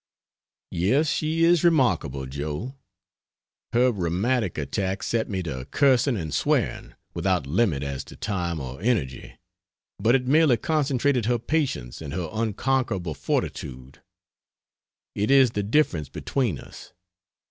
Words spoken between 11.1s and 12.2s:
her patience and